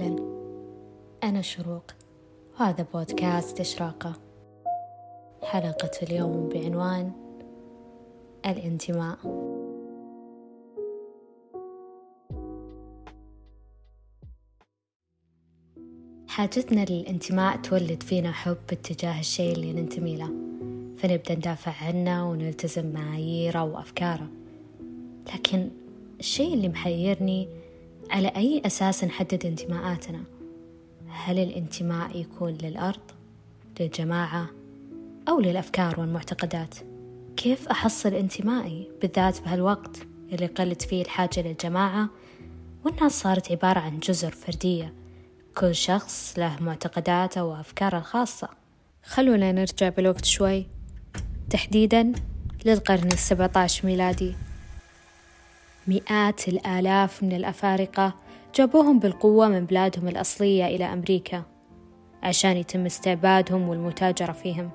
[0.00, 0.16] أهلا.
[1.24, 1.84] أنا شروق.
[2.60, 4.12] وهذا بودكاست إشراقة.
[5.42, 7.12] حلقة اليوم بعنوان
[8.46, 9.18] الانتماء.
[16.28, 20.30] حاجتنا للانتماء تولد فينا حب اتجاه الشيء اللي ننتمي له.
[20.98, 24.28] فنبدأ ندافع عنه ونلتزم معاييره وأفكاره.
[25.34, 25.70] لكن
[26.20, 27.48] الشيء اللي محيرني
[28.10, 30.20] على أي أساس نحدد انتماءاتنا؟
[31.08, 33.10] هل الانتماء يكون للأرض
[33.80, 34.46] للجماعة
[35.28, 36.74] أو للأفكار والمعتقدات؟
[37.36, 39.96] كيف أحصل انتمائي بالذات بهالوقت
[40.32, 42.08] اللي قلت فيه الحاجة للجماعة؟
[42.84, 44.94] والناس صارت عبارة عن جزر فردية.
[45.58, 48.48] كل شخص له معتقداته وأفكاره الخاصة.
[49.02, 50.66] خلونا نرجع بالوقت شوي.
[51.50, 52.12] تحديدا
[52.64, 54.34] للقرن السبعة عشر ميلادي.
[55.88, 58.14] مئات الآلاف من الأفارقة
[58.54, 61.42] جابوهم بالقوة من بلادهم الأصلية إلى أمريكا
[62.22, 64.70] عشان يتم استعبادهم والمتاجرة فيهم.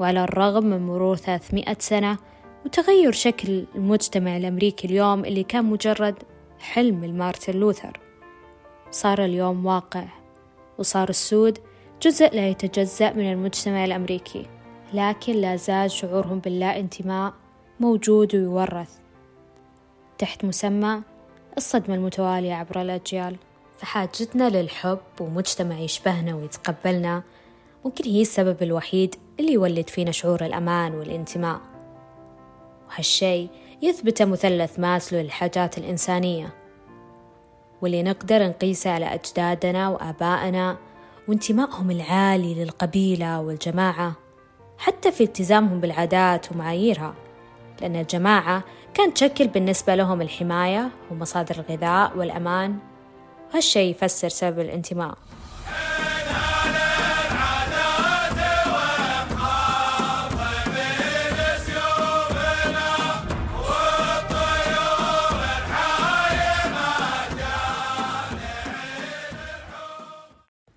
[0.00, 2.18] وعلى الرغم من مرور 300 سنة
[2.64, 6.14] وتغير شكل المجتمع الأمريكي اليوم اللي كان مجرد
[6.58, 8.00] حلم لمارتن لوثر
[8.90, 10.04] صار اليوم واقع
[10.78, 11.58] وصار السود
[12.02, 14.46] جزء لا يتجزأ من المجتمع الأمريكي
[14.94, 17.32] لكن لا زال شعورهم باللا انتماء
[17.80, 19.05] موجود ويورث.
[20.18, 21.00] تحت مسمى
[21.56, 23.36] الصدمة المتوالية عبر الأجيال.
[23.78, 27.22] فحاجتنا للحب ومجتمع يشبهنا ويتقبلنا
[27.84, 31.60] ممكن هي السبب الوحيد اللي يولد فينا شعور الأمان والانتماء.
[32.88, 33.48] وهالشي
[33.82, 36.54] يثبت مثلث ماسلو للحاجات الإنسانية.
[37.82, 40.76] واللي نقدر نقيسه على أجدادنا وآبائنا
[41.28, 44.12] وانتمائهم العالي للقبيلة والجماعة
[44.78, 47.14] حتى في التزامهم بالعادات ومعاييرها.
[47.80, 52.78] لأن الجماعة كانت تشكل بالنسبة لهم الحماية ومصادر الغذاء والأمان.
[53.50, 55.18] وهالشي يفسر سبب الانتماء.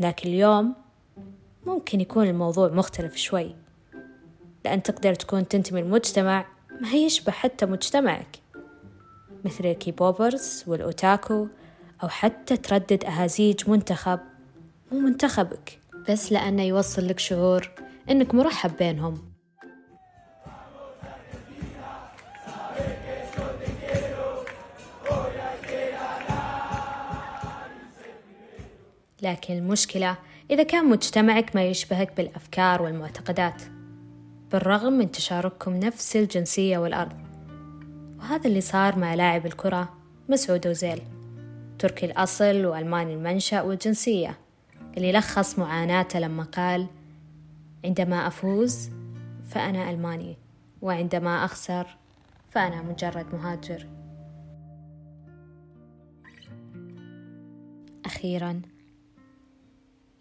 [0.00, 0.74] لكن اليوم
[1.66, 3.56] ممكن يكون الموضوع مختلف شوي.
[4.64, 6.46] لأن تقدر تكون تنتمي لمجتمع
[6.80, 8.36] ما يشبه حتى مجتمعك.
[9.44, 11.48] مثل الكيبوبرز والأوتاكو
[12.02, 14.20] أو حتى تردد أهازيج منتخب.
[14.92, 15.80] مو منتخبك.
[16.08, 17.70] بس لأنه يوصل لك شعور
[18.10, 19.30] إنك مرحب بينهم.
[29.22, 30.16] لكن المشكلة
[30.50, 33.62] إذا كان مجتمعك ما يشبهك بالأفكار والمعتقدات.
[34.52, 37.16] بالرغم من تشارككم نفس الجنسية والأرض.
[38.18, 39.94] وهذا اللي صار مع لاعب الكرة
[40.28, 41.02] مسعود أوزيل
[41.78, 44.38] تركي الأصل وألماني المنشأ والجنسية
[44.96, 46.86] اللي لخص معاناته لما قال
[47.84, 48.90] عندما أفوز
[49.48, 50.36] فأنا ألماني
[50.82, 51.96] وعندما أخسر
[52.50, 53.86] فأنا مجرد مهاجر.
[58.04, 58.62] أخيرا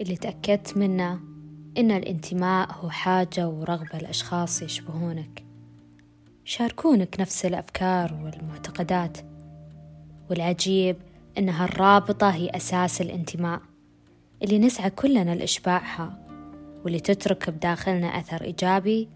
[0.02, 1.20] اللي تأكدت منه
[1.78, 5.46] إن الانتماء هو حاجة ورغبة لأشخاص يشبهونك.
[6.46, 9.18] شاركونك نفس الأفكار والمعتقدات.
[10.30, 10.96] والعجيب
[11.38, 13.62] إن هالرابطة هي أساس الانتماء
[14.44, 16.20] اللي نسعى كلنا لإشباعها
[16.84, 19.10] واللي تترك بداخلنا أثر إيجابي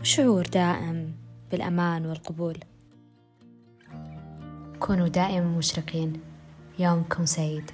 [0.00, 1.14] وشعور دائم
[1.50, 2.58] بالأمان والقبول.
[4.80, 6.20] كونوا دائما مشرقين.
[6.78, 7.70] يومكم سعيد.